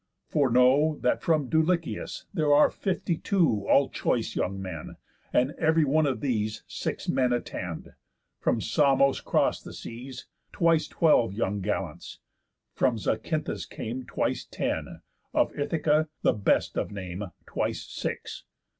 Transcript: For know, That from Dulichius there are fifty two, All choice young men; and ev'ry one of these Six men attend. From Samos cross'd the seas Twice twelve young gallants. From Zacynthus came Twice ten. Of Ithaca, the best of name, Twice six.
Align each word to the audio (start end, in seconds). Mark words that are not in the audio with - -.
For 0.29 0.49
know, 0.49 0.97
That 1.03 1.21
from 1.21 1.47
Dulichius 1.47 2.25
there 2.33 2.51
are 2.51 2.71
fifty 2.71 3.17
two, 3.17 3.67
All 3.69 3.87
choice 3.87 4.35
young 4.35 4.59
men; 4.59 4.97
and 5.31 5.51
ev'ry 5.59 5.85
one 5.85 6.07
of 6.07 6.21
these 6.21 6.63
Six 6.65 7.07
men 7.07 7.31
attend. 7.31 7.91
From 8.39 8.61
Samos 8.61 9.21
cross'd 9.21 9.63
the 9.63 9.73
seas 9.75 10.25
Twice 10.51 10.87
twelve 10.87 11.33
young 11.33 11.59
gallants. 11.61 12.17
From 12.73 12.97
Zacynthus 12.97 13.69
came 13.69 14.03
Twice 14.03 14.43
ten. 14.43 15.03
Of 15.35 15.55
Ithaca, 15.55 16.09
the 16.23 16.33
best 16.33 16.77
of 16.77 16.89
name, 16.91 17.25
Twice 17.45 17.83
six. 17.85 18.45